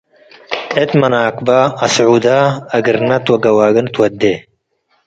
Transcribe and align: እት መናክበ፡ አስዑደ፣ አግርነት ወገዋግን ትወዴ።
እት 0.81 0.91
መናክበ፡ 0.99 1.47
አስዑደ፣ 1.85 2.25
አግርነት 2.77 3.25
ወገዋግን 3.33 3.87
ትወዴ። 3.93 4.23